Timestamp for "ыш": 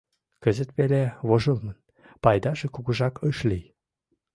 3.29-3.37